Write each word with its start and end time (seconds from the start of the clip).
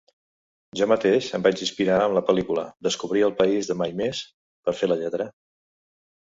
Jo 0.79 0.85
mateix 0.91 1.27
em 1.37 1.43
vaig 1.47 1.61
inspirar 1.65 1.97
en 2.05 2.15
la 2.19 2.23
pel·lícula 2.29 2.63
Descobrir 2.87 3.23
el 3.27 3.35
País 3.43 3.71
de 3.73 3.77
Mai 3.83 3.95
Més 4.01 4.23
per 4.69 4.75
fer 4.81 4.91
la 4.91 4.99
lletra. 5.05 5.29